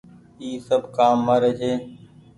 اي 0.41 0.49
سب 0.67 0.81
ڪآم 0.95 1.15
مآري 1.27 1.51
ڇي۔ 1.59 1.71